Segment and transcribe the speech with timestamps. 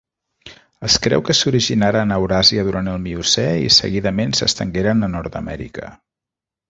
[0.87, 5.93] Es creu que s'originaren a Euràsia durant el Miocè i seguidament s'estengueren a Nord-amèrica.